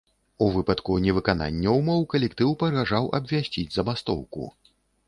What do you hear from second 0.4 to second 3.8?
У выпадку невыканання ўмоў калектыў пагражаў абвясціць